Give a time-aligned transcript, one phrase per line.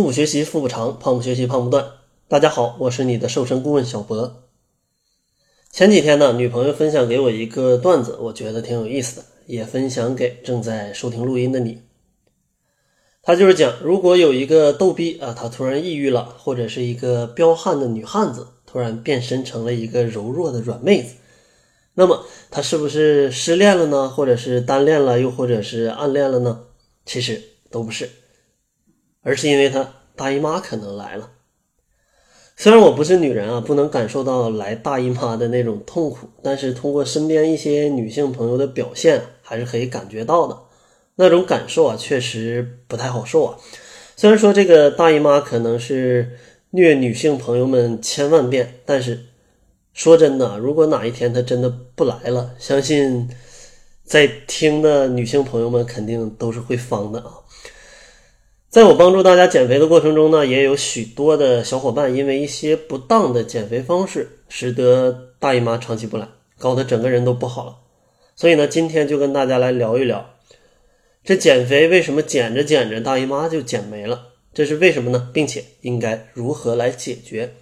[0.00, 1.84] 腹部学习腹部长，胖不学习胖不断。
[2.26, 4.44] 大家好，我是你的瘦身顾问小博。
[5.70, 11.82] 前几天呢，女朋友分享给我一个段子，我觉得挺有意思的，也分享给正在收听录音的你。
[13.20, 21.16] 他就是讲，如果有一个逗逼啊，他突然抑郁了，或者是一个彪悍的女汉子突然变身成了一个柔弱的软妹子，
[21.92, 24.08] 那么他是不是失恋了呢？
[24.08, 26.62] 或者是单恋了，又或者是暗恋了呢？
[27.04, 28.08] 其实都不是。
[29.22, 31.30] 而是因为她大姨妈可能来了。
[32.56, 40.58] 虽然我不是女人啊，不能感受到来大姨妈的那种痛苦，但是通过身边一些女性朋友的表现，还是可以感觉到的。
[41.16, 43.56] 那种感受啊，确实不太好受啊。
[44.16, 46.38] 虽然说这个大姨妈可能是
[46.70, 49.26] 虐女性朋友们千万遍，但是
[49.94, 53.30] 说真的，如果哪一天她真的不来了，相信
[54.04, 57.32] 在听的女性朋友们肯定都是会方的啊。
[58.70, 67.78] 在我帮助大家减肥的过程中呢，也有许多的小伙伴因为一些不当的减肥方式，使得大姨妈长期不来，搞得整个人都不好了。
[68.36, 70.34] 所以呢，今天就跟大家来聊一聊，
[71.24, 74.28] 这减肥为什么减着减着大姨妈就减没了？
[74.54, 75.28] 这是为什么呢？
[75.34, 77.54] 并且应该如何来解决？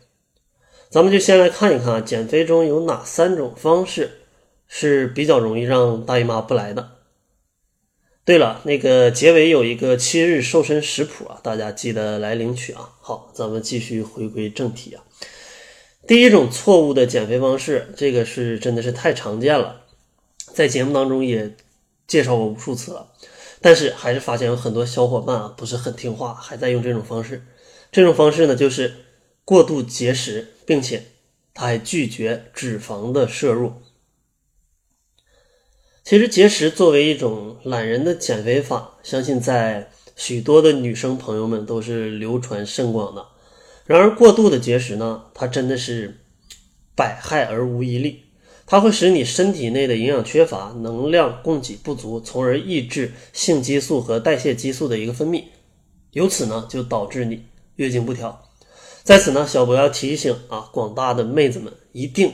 [0.91, 4.11] 咱们就先来看一看啊，减肥中有哪三种方式
[4.67, 6.98] 是比较容易让大姨妈不来的。
[8.29, 12.91] 对了，那个结尾有一个七日瘦身食谱啊，大家记得来领取啊。
[13.01, 15.03] 好，咱们继续回归正题啊。
[16.07, 19.81] 第一种错误的减肥方式，这个是真的是太常见了，
[20.53, 21.57] 在节目当中也
[22.07, 23.13] 介绍过无数次了，
[23.63, 27.47] 但是还是发现有很多小伙伴啊不是很听话，还在用这种方式。
[27.91, 28.93] 这种方式呢，就是
[29.47, 31.03] 过度节食，并且
[31.55, 33.73] 他还拒绝脂肪的摄入。
[36.09, 43.27] 其实节食作为一种懒人的减肥法，相信在许多的女生朋友们都是流传甚广的。
[43.85, 46.23] 然而，过度的节食呢，它真的是
[46.97, 48.23] 百害而无一利。
[48.65, 55.45] 它会使你身体内的营养缺乏，能量供给不足，从而抑制性激素和代谢激素的一个分泌，
[56.13, 57.45] 由此呢，就导致你
[57.77, 58.49] 月经不调。
[59.03, 62.33] 在此呢，小博要提醒啊，广大的妹子们，一定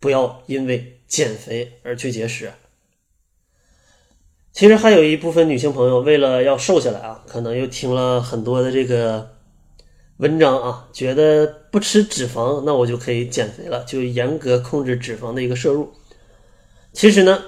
[0.00, 2.50] 不要因为减肥而去节食。
[4.56, 9.32] 其实还有一部分女性朋友，为了要瘦下来啊，可能又听了很多的这个
[10.16, 15.92] 文章啊，觉得不吃脂肪，那我就可以减肥了，就严格控制脂肪的一个摄入。
[16.94, 17.42] 其实呢，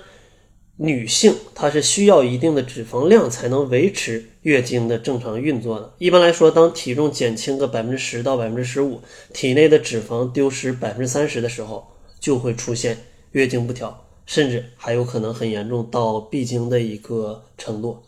[0.76, 5.94] 女性她是需要一定的脂肪量才能维持月经的正常运作的。
[5.96, 9.00] 一般来说，当体重减轻个百分之十到百分之十五，
[9.32, 11.88] 体内的脂肪丢失百分之三十的时候，
[12.20, 12.98] 就会出现
[13.30, 14.04] 月经不调。
[14.28, 18.02] 甚至还有可能很严重到闭经的一个程度，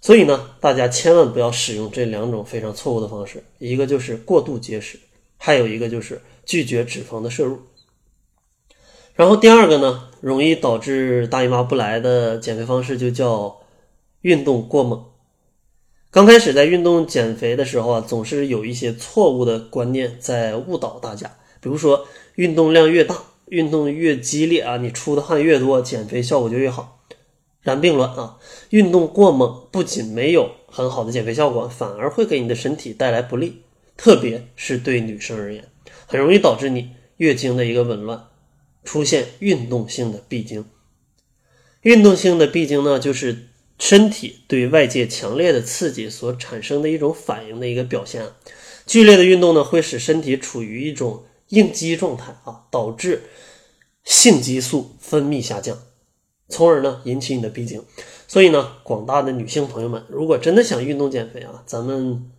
[0.00, 4.98] 所以呢，大家千万不要使用这两种非常错误的方式，一个就是过度节食，
[5.38, 7.60] 还有一个就是拒绝脂肪的摄入。
[9.14, 13.60] 然后第二个呢，容易导致大姨妈不来的减肥方式就叫
[14.22, 15.04] 运动过猛。
[16.10, 22.04] 刚开始在运动减肥的时候啊，总是有一些错误的观念在误导大家，比如说
[22.34, 23.22] 运动量越大。
[23.46, 27.02] 运动越激烈啊，你出的汗越多，减肥效果就越好。
[27.60, 28.38] 然并卵啊，
[28.70, 33.62] 运动过猛不仅没有很好的减肥效果，反而会给你的身体带来不利，
[33.96, 35.64] 特别是对女生而言，
[36.06, 38.26] 很容易导致你月经的一个紊乱，
[38.84, 40.66] 出现运动性的闭经。
[41.82, 48.26] 运动性的闭经呢，就是身体对外界强烈的刺激所产生的一种反应的一个表现。
[48.84, 51.24] 剧烈的运动呢，会使身体处于一种。
[51.48, 53.22] 应激状态啊，导致
[54.02, 55.78] 性激素分泌下降，
[56.48, 57.84] 从而呢引起你的闭经。
[58.26, 62.30] 所以呢，广大的女性朋友们，如果真的想运动减肥啊，咱们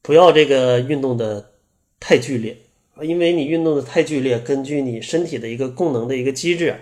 [0.00, 1.52] 不要这个运动的
[2.00, 2.56] 太剧烈
[2.94, 6.76] 啊，因为你运动的太剧烈，根据你身体的一个供能的一个机制，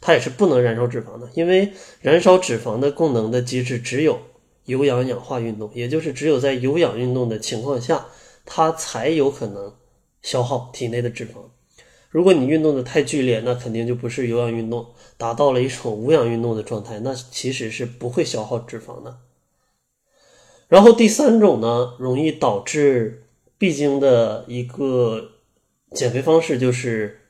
[0.00, 1.30] 它也是不能燃烧脂肪的。
[1.34, 4.18] 因为燃烧脂肪的供能的机制只有
[4.64, 8.06] 有氧氧化运动，也就是只有在有氧运动的情况下，
[8.44, 9.72] 它才有可能。
[10.22, 11.50] 消耗体内的脂肪。
[12.10, 14.86] 如果你运动的太剧烈，那肯定就不是有氧运动，
[15.16, 19.18] 达到了一种无氧运动的状态，那其实是不会消耗脂肪的。
[20.68, 23.24] 然后第三种呢，容易导致
[23.58, 25.32] 闭经的一个
[25.92, 27.20] 减肥方式就是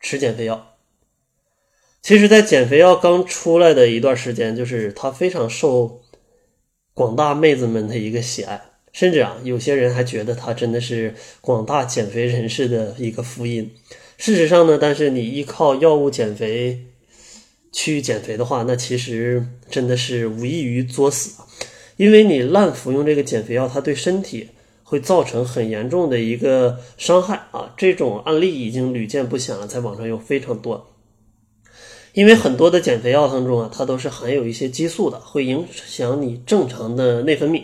[0.00, 0.76] 吃减肥药。
[2.02, 6.00] 其实，在减肥药刚出来的一段时间，就是它非常受
[6.94, 8.69] 广大妹子们的一个喜爱。
[8.92, 13.70] 甚至啊，有些人还觉得它真的是广大减肥人士的一个福音。
[14.18, 16.86] 事实上呢，但是你依靠药物减肥
[17.72, 21.40] 去减肥的话，那其实真的是无异于作死！
[21.96, 24.48] 因为你滥服用这个减肥药，它对身体
[24.82, 27.72] 会造成很严重的一个伤害啊。
[27.76, 30.88] 这种案例已经屡见不鲜了，在网上有非常多。
[32.12, 37.62] 因为很多的减肥药当中啊，它都是含有一些激素的，会影响你正常的内分泌，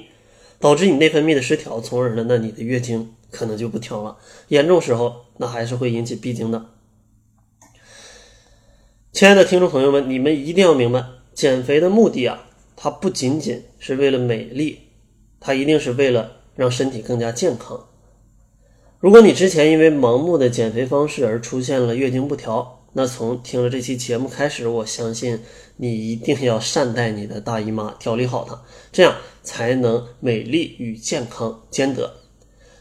[0.59, 4.17] 导致你内分泌的失调，从而呢，那你的月经可能就不调了。
[4.49, 6.67] 严重时候，那还是会引起闭经的。
[9.13, 11.05] 亲爱的听众朋友们，你们一定要明白，
[11.35, 14.81] 减肥的目的啊，它不仅仅是为了美丽，
[15.41, 17.87] 它一定是为了让身体更加健康。
[18.99, 25.41] 如果你之前因为盲目的减肥方式而出现了月经不调，那从听了这期节目开始，我相信
[25.77, 28.59] 你一定要善待你的大姨妈，调理好它，
[28.91, 32.15] 这样才能美丽与健康兼得。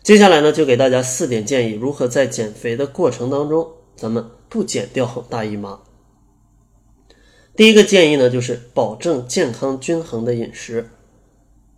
[0.04, 3.68] 接下来呢，就给大家四点建议，如何在减肥的过程当中，
[3.98, 5.82] 咱们不减掉大姨妈。
[7.58, 10.92] 第一个建议呢，就是保证健康均衡的饮食。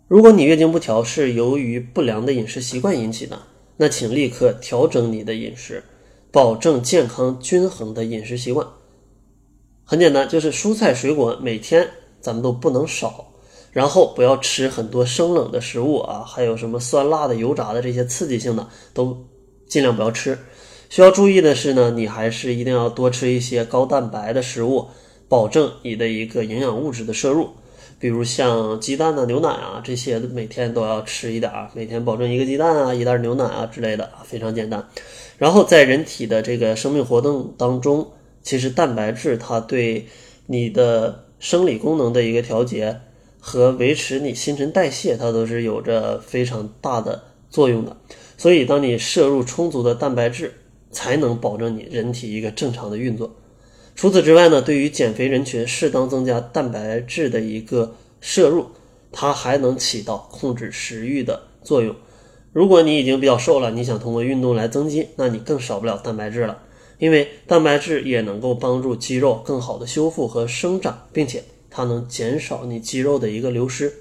[0.06, 3.42] 如果你月经不调是由于不良的饮食习惯引起的，
[3.78, 5.82] 那请立刻调整你的饮食。
[6.30, 8.66] 保证健康均衡的饮食习惯，
[9.84, 11.88] 很简单，就是蔬菜水果每天
[12.20, 13.32] 咱们都不能少，
[13.72, 19.26] 然后不要吃很多生冷的食物啊，还有什么酸辣的、油炸的这些刺激性的都
[19.66, 20.38] 尽量不要吃。
[20.90, 24.86] 需要注意的是呢，你还是一定要多吃一些高蛋白的食物，
[25.28, 27.48] 保证你的一个营养物质的摄入，
[27.98, 34.86] 比如像鸡蛋啊、牛奶啊这些，每天都要吃一点儿，每天保证一个鸡蛋啊、一袋牛奶啊之类的，非常简单。
[35.38, 38.10] 然后在人体的这个生命活动当中，
[38.42, 40.06] 其实蛋白质它对
[40.46, 43.00] 你的生理功能的一个调节
[43.38, 47.96] 和维持你新陈代谢，它都是有着非常大的作用的。
[48.36, 50.54] 所以，当你摄入充足的蛋白质，
[50.90, 53.34] 才能保证你人体一个正常的运作。
[53.94, 58.66] 除此之外呢，对于减肥人群，适当增加蛋白质的一个摄入，
[59.12, 61.94] 它还能起到控制食欲的作用。
[62.52, 66.58] 如果你已经比较瘦了，你想通过运动来增肌，那你更少不了蛋白质了，
[66.98, 73.92] 因为蛋白质也能够帮助肌肉更好的修复和生长，并且它能减少你肌肉的一个流失。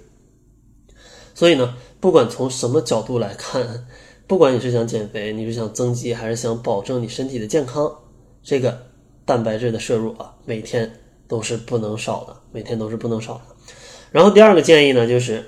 [1.35, 3.85] 所以呢，不管从什么角度来看，
[4.25, 7.93] 不管你是想减肥，你是想增肌，还是想保证你身体的健康，
[8.41, 8.87] 这个
[9.25, 10.91] 蛋白质的摄入啊，每天
[11.27, 13.41] 都是不能少的，每天都是不能少的。
[14.09, 15.43] 然后第二个建议呢，就是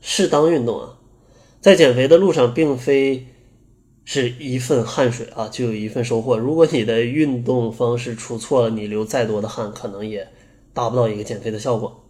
[0.00, 0.96] 适当运动啊。
[1.64, 3.26] 在减肥的路上，并非
[4.04, 6.36] 是一份汗水啊就有一份收获。
[6.36, 10.28] 如果你的运动方式出错了，你流再多的汗，可能也
[10.74, 12.04] 达不到一个减肥的效果。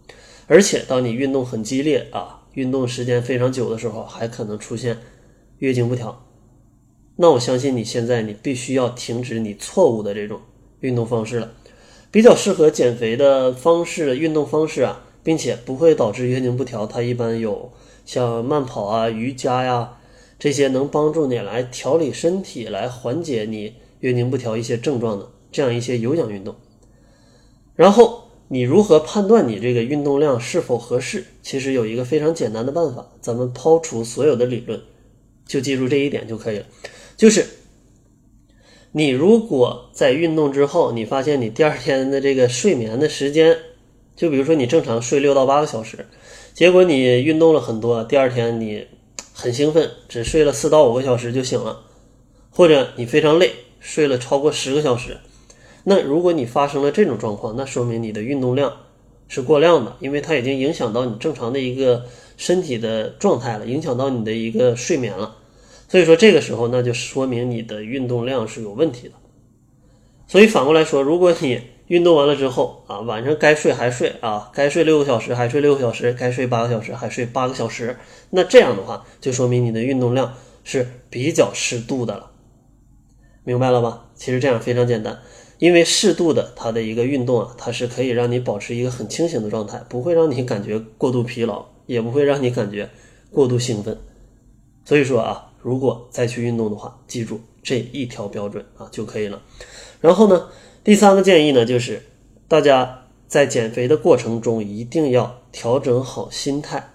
[0.47, 4.97] 而且，当你运动很激烈啊，运动时间非常久的时候，还可能出现
[5.59, 6.25] 月经不调。
[7.15, 10.41] 那我相信你现在你必须要停止你错误的这种
[10.81, 11.53] 运动方式了。
[12.11, 17.71] 比较适合减肥的方式运动方式啊，并且不会导致月经不调，它一般有。
[18.05, 19.97] 像慢跑啊、瑜伽呀，
[20.37, 26.55] 这些能帮助你来调理身体、来缓解你月经不调一些症状的这样一些有氧运动。
[27.75, 31.25] 然后你如何判断你这个运动量是否合适？
[31.41, 34.79] 其实有一个非常简单的办法，咱们抛除所有的理论，
[35.47, 36.65] 就记住这一点就可以了。
[37.17, 37.45] 就是
[38.91, 43.57] 你如果在运动之后，你发现你第二天的这个睡眠的时间，
[44.15, 46.05] 就比如说你正常睡六到八个小时。
[46.55, 48.87] 结果你运动了很多，第二天你
[49.33, 51.81] 很兴奋，只睡了四到五个小时就醒了，
[52.49, 53.51] 或者你非常累，
[53.81, 55.17] 睡了超过十个小时。
[55.83, 58.71] 那如果你发生了这种状况，那说明你的运动量
[59.27, 62.05] 是过量的，因为它已经影响到你正常的一个
[62.37, 65.35] 身体的状态了，影响到你的一个睡眠了。
[65.89, 69.15] 所以说这个时候，那就说明你的运动量是有问题的。
[70.25, 77.95] 所以反过来说，如果你运动完了之后啊，晚上该睡还睡啊，该睡六个小时还睡六个小时，该睡八个小时还睡八个小时。
[78.31, 82.31] 那这样的话，就说明你的运动量是比较适度的了，
[83.43, 84.07] 明白了吧？
[84.15, 85.19] 其实这样非常简单，
[85.59, 92.89] 因为适度的它的一个运动啊，它是可以让你保持一个很清醒的状态，不会让你感觉过度疲劳，也不会让你感觉
[93.29, 93.95] 过度兴奋。
[94.85, 99.39] 所以说啊，如果再去运动的话，记住这一条标准啊就可以了。
[100.01, 100.47] 然后呢？
[100.85, 102.03] 第三个建议呢，就是
[102.47, 106.91] 大家在减肥的过程中一定要调整好心态。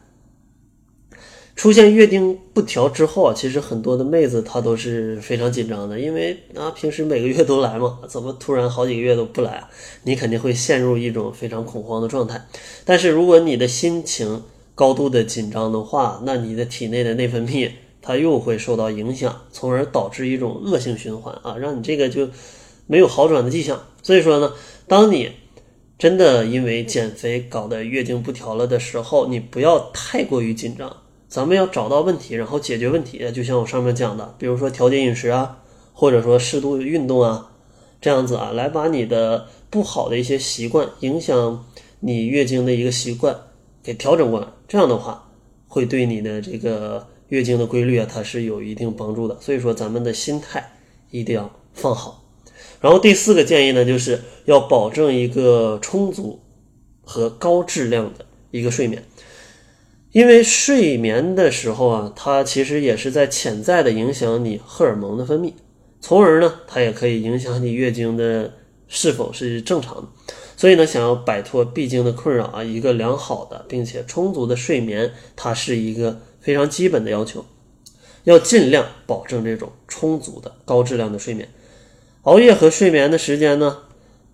[1.57, 9.65] 出现月经不调之后啊，其实很多的妹子她都是非常紧张的，因为啊平时每个月都来嘛，怎么突然好几个月都不来？
[10.05, 12.47] 你肯定会陷入一种非常恐慌的状态。
[12.85, 14.45] 但是如果你的心情
[14.77, 17.69] 高度的紧张的话，那你的体内的内分泌
[18.01, 22.29] 它又会受到影响，从而导致一种恶性循环啊，让你这个就。
[22.91, 24.53] 没有好转的迹象，所以说呢，
[24.89, 25.31] 当你
[25.97, 30.97] 真的因为减肥搞得月经不调了的时候，你不要太过于紧张。
[31.29, 33.31] 咱们要找到问题，然后解决问题。
[33.31, 35.59] 就像我上面讲的，比如说调节饮食啊，
[35.93, 37.53] 或者说适度运动啊，
[38.01, 41.65] 这样子啊，来把你的不好的一些习惯，影响
[42.01, 43.39] 你月经的一个习惯
[43.85, 44.49] 给调整过来。
[44.67, 45.31] 这样的话，
[45.69, 49.39] 会对你的这个月经的规律啊，它是有一定帮助的。
[49.41, 50.73] 所以说，咱们的心态
[51.13, 52.20] 一定要放好。
[52.81, 56.41] 然后第四个建议呢，就是要保证一个充足
[57.03, 59.05] 和高质量的一个睡眠。
[60.13, 65.53] 因为睡眠的时候啊，它其实也是在潜在的影响你荷尔蒙的分泌，
[66.01, 68.55] 从而呢，它也可以影响你月经的
[68.89, 70.09] 是否是正常的。
[70.57, 77.45] 所以呢，想要摆脱闭经的困扰啊，一个良好的并且充足的睡眠，它是一个非常基本的要求，
[78.25, 81.49] 要尽量保证这种充足的高质量的睡眠。
[82.23, 83.79] 熬夜和睡眠的时间呢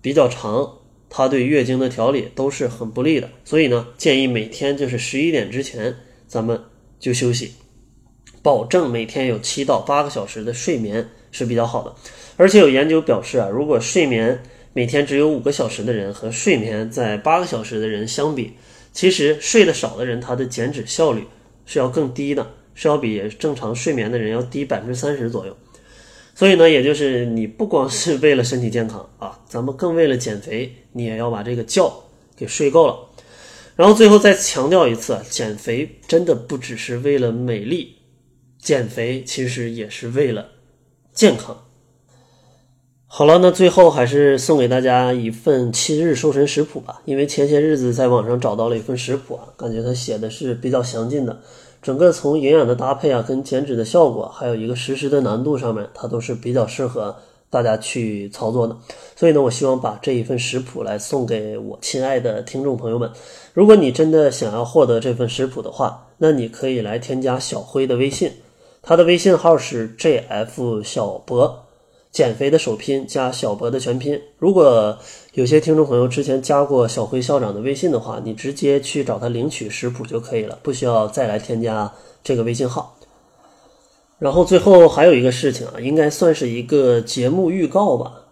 [0.01, 0.73] 比较长。
[1.09, 5.95] 它对月经的调理都是很不利的，所以呢，建议每天就是十一点之前，
[6.27, 6.61] 咱们
[6.99, 7.53] 就休息，
[8.43, 11.95] 保证每天有七到八个小时的睡眠是比较好的。
[12.35, 18.51] 而且有研究表示啊，如果睡眠每天只有五个小时的人和睡眠在八个小时的人相比，
[18.91, 21.23] 其实睡得少的人他的减脂效率
[21.65, 25.55] 是要更低的，是要比正常睡眠的人要低百分之三十左右。
[26.37, 31.91] 所以呢，也就是你不光是为了身体健康 啊，咱们更为了减肥，你也要把这个觉
[32.35, 32.95] 给睡够了。
[33.75, 37.95] 然后最后再强调一次，减肥真的不只是为了美丽，
[38.59, 40.49] 减肥其实也是为了
[41.11, 41.63] 健康。
[43.07, 51.41] 好了，那最后还是送给大家一份七日瘦身食谱吧，因为前些日子在网上找到了一份食谱啊，感觉它写的是比较详尽的。
[51.87, 57.15] 整个从营养的搭配啊，跟减脂的效果，还有一个实施的难度上面，它都是比较适合
[57.49, 58.75] 大家去操作的。
[59.15, 63.09] 所以呢，我希望把这一份食谱来送给我亲爱的听众朋友们。
[63.53, 68.33] 如果你真的想要获得这份食谱的话，那你可以来添加小辉的微信，
[68.81, 71.66] 他的微信号是 jf 小博。
[72.17, 74.19] 减肥的首拼加小博的全拼。
[74.39, 74.97] 如果
[75.33, 81.93] 有些听众朋友之前加过小辉校长的微信的话，你直接去找他领取食谱就可以了，不需要再来添加
[82.23, 82.97] 这个微信号。
[84.17, 88.23] 然后最后还有一个事情啊，应该算是一个节目预告吧，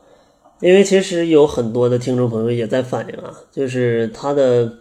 [0.62, 4.80] 因为其实有很多的听众朋友也在反映啊，就是他的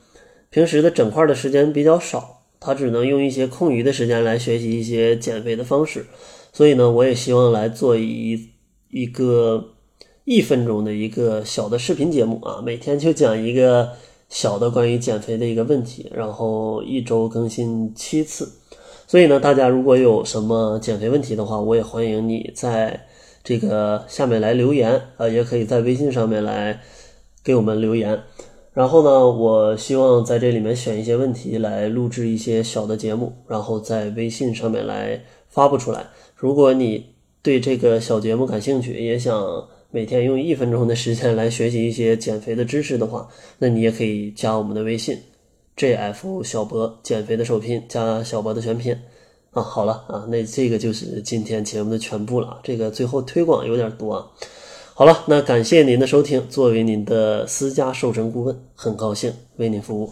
[0.49, 6.06] 平时的整块的时间比较少，他只能用一些空余的时间来学习一些减肥的方式，
[6.54, 8.53] 所以呢，我也希望来做一。
[8.94, 9.72] 一个
[10.22, 13.90] 一分钟的一个小的视频节目啊，每天就讲一个
[14.28, 18.48] 小的关于减肥的一个问题，然后一周更新七次。
[19.08, 23.04] 所以呢，大家如果有什么减肥问题的话，我也欢迎你在
[23.42, 26.80] 这个下面来留言啊，也可以在微信上面来
[27.42, 28.22] 给我们留言。
[28.74, 36.06] 然后呢，我希望在这里面选一些问题来录制一些小的节目，然后在微信上面来发布出来。
[36.36, 37.13] 如果你
[37.44, 45.18] 对这个小节目感兴趣，也想每天用一分钟的时间来学习一些减肥的知识的话，那你也可以加我们的微信
[45.76, 48.98] ，jf 小博减肥的首拼加小博的全拼
[49.50, 49.62] 啊。
[49.62, 52.58] 好了啊，那这个就是今天节目的全部了。
[52.62, 54.26] 这个最后推广有点多啊。
[54.94, 60.10] 好了，那感谢您的收听，作为您的私家瘦身顾问，很高兴为您服务。